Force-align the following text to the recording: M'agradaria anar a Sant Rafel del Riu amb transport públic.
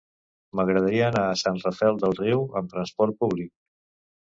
M'agradaria 0.59 1.03
anar 1.09 1.21
a 1.25 1.35
Sant 1.43 1.61
Rafel 1.67 2.01
del 2.05 2.17
Riu 2.23 2.43
amb 2.63 2.75
transport 2.75 3.21
públic. 3.23 3.55